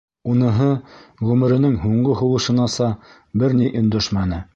[0.35, 0.69] Уныһы
[1.31, 2.89] ғүмеренең һуңғы һулышынаса
[3.45, 4.41] бер ни өндәшмәне.